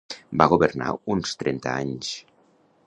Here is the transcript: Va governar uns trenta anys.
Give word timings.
Va 0.41 0.47
governar 0.53 0.87
uns 1.15 1.37
trenta 1.43 1.77
anys. 1.85 2.13